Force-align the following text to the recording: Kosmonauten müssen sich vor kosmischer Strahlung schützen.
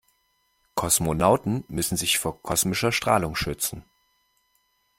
Kosmonauten 0.73 1.63
müssen 1.67 1.95
sich 1.95 2.17
vor 2.17 2.41
kosmischer 2.41 2.91
Strahlung 2.91 3.35
schützen. 3.35 3.85